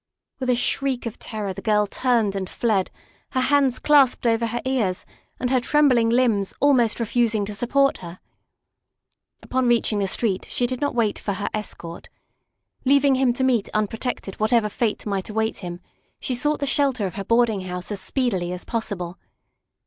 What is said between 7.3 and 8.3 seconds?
to support her.